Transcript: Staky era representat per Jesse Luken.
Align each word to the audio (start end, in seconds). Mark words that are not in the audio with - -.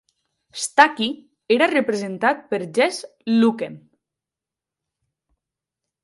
Staky 0.59 1.09
era 1.55 1.67
representat 1.73 2.41
per 2.53 2.59
Jesse 2.77 3.09
Luken. 3.43 3.75